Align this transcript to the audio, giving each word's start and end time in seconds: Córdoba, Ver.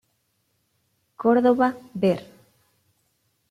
Córdoba, 1.21 1.67
Ver. 2.03 2.19